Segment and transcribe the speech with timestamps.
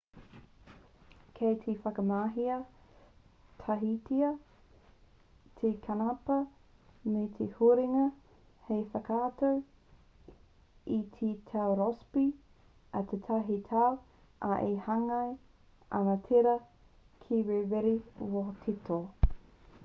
[1.39, 2.53] kei te whakamahia
[3.63, 4.29] tahitia
[5.59, 6.37] te kanapā
[7.11, 8.07] me te huringa
[8.71, 9.61] hei whakatau
[10.97, 12.25] i te tau rossby
[13.03, 13.95] a tētahi tau
[14.51, 15.31] ā e hāngai
[16.01, 16.59] ana tērā
[17.27, 17.95] ki te rere
[18.39, 18.99] wētoto